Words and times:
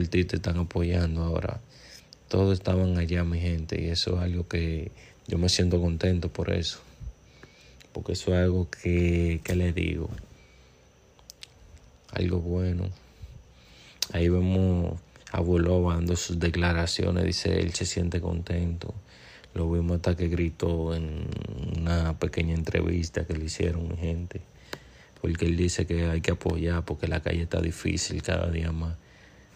el 0.00 0.10
te 0.10 0.36
están 0.36 0.58
apoyando 0.58 1.22
ahora. 1.22 1.60
Todos 2.26 2.58
estaban 2.58 2.98
allá, 2.98 3.22
mi 3.22 3.38
gente, 3.38 3.80
y 3.80 3.90
eso 3.90 4.16
es 4.16 4.22
algo 4.22 4.48
que 4.48 4.90
yo 5.28 5.38
me 5.38 5.48
siento 5.48 5.80
contento 5.80 6.32
por 6.32 6.50
eso. 6.50 6.80
Porque 7.92 8.14
eso 8.14 8.32
es 8.32 8.38
algo 8.38 8.68
que, 8.68 9.40
que 9.44 9.54
le 9.54 9.72
digo. 9.72 10.10
Algo 12.10 12.40
bueno. 12.40 12.90
Ahí 14.12 14.28
vemos 14.28 14.98
a 15.30 15.38
Bulova 15.38 15.94
dando 15.94 16.16
sus 16.16 16.40
declaraciones, 16.40 17.24
dice 17.24 17.60
él 17.60 17.72
se 17.72 17.86
siente 17.86 18.20
contento. 18.20 18.92
Lo 19.54 19.70
vimos 19.70 19.96
hasta 19.96 20.16
que 20.16 20.26
gritó 20.26 20.92
en 20.92 21.28
una 21.78 22.18
pequeña 22.18 22.54
entrevista 22.54 23.24
que 23.28 23.34
le 23.34 23.44
hicieron 23.44 23.86
mi 23.86 23.96
gente. 23.96 24.40
Porque 25.20 25.46
él 25.46 25.56
dice 25.56 25.86
que 25.86 26.06
hay 26.06 26.20
que 26.20 26.32
apoyar 26.32 26.84
porque 26.84 27.06
la 27.06 27.22
calle 27.22 27.42
está 27.42 27.60
difícil 27.60 28.20
cada 28.22 28.50
día 28.50 28.72
más. 28.72 28.96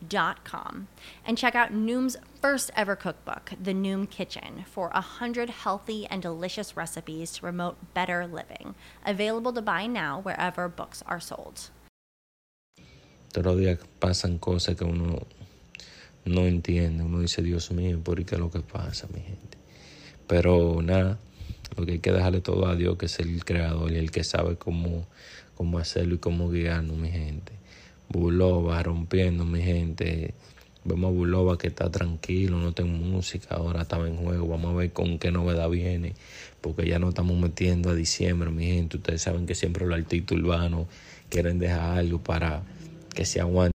noom.com 0.00 0.88
and 1.26 1.38
check 1.38 1.54
out 1.54 1.72
Noom's 1.72 2.16
first 2.40 2.70
ever 2.76 2.96
cookbook, 2.96 3.52
The 3.62 3.72
Noom 3.72 4.08
Kitchen, 4.08 4.64
for 4.66 4.90
100 4.90 5.50
healthy 5.50 6.06
and 6.06 6.22
delicious 6.22 6.76
recipes 6.76 7.32
to 7.32 7.40
promote 7.40 7.76
better 7.94 8.26
living. 8.26 8.74
Available 9.04 9.52
to 9.52 9.62
buy 9.62 9.86
now 9.86 10.20
wherever 10.20 10.68
books 10.68 11.02
are 11.06 11.20
sold. 11.20 11.70
Todos 13.32 13.46
los 13.46 13.58
días 13.58 13.78
pasan 14.00 14.38
cosas 14.38 14.76
que 14.76 14.84
uno 14.84 15.22
no 16.24 16.40
entiende. 16.42 17.04
Uno 17.04 17.20
dice, 17.20 17.42
Dios 17.42 17.70
mío, 17.70 18.02
¿por 18.02 18.24
qué 18.24 18.36
lo 18.36 18.50
que 18.50 18.60
pasa, 18.60 19.06
mi 19.14 19.20
gente? 19.20 19.56
Pero 20.26 20.82
nada, 20.82 21.18
lo 21.76 21.86
que 21.86 21.92
hay 21.92 21.98
que 22.00 22.10
dejarle 22.10 22.40
todo 22.40 22.66
a 22.66 22.74
Dios, 22.74 22.96
que 22.98 23.06
es 23.06 23.20
el 23.20 23.44
creador 23.44 23.92
y 23.92 23.96
el 23.96 24.10
que 24.10 24.24
sabe 24.24 24.56
cómo, 24.56 25.06
cómo 25.54 25.78
hacerlo 25.78 26.16
y 26.16 26.18
cómo 26.18 26.50
guiarnos, 26.50 26.96
mi 26.96 27.10
gente. 27.10 27.59
Bulova 28.10 28.82
rompiendo, 28.82 29.44
mi 29.44 29.62
gente. 29.62 30.34
Vemos 30.84 31.10
a 31.10 31.14
Bulova 31.14 31.58
que 31.58 31.68
está 31.68 31.90
tranquilo, 31.90 32.58
no 32.58 32.72
tengo 32.72 32.96
música, 32.96 33.54
ahora 33.54 33.82
estaba 33.82 34.08
en 34.08 34.16
juego. 34.16 34.48
Vamos 34.48 34.72
a 34.72 34.76
ver 34.78 34.92
con 34.92 35.18
qué 35.18 35.30
novedad 35.30 35.68
viene, 35.70 36.14
porque 36.60 36.88
ya 36.88 36.98
no 36.98 37.10
estamos 37.10 37.38
metiendo 37.38 37.90
a 37.90 37.94
diciembre, 37.94 38.50
mi 38.50 38.66
gente. 38.66 38.96
Ustedes 38.96 39.22
saben 39.22 39.46
que 39.46 39.54
siempre 39.54 39.86
los 39.86 39.96
artistas 39.96 40.36
urbanos 40.38 40.86
quieren 41.28 41.58
dejar 41.58 41.98
algo 41.98 42.18
para 42.18 42.62
que 43.14 43.24
se 43.24 43.40
aguante. 43.40 43.79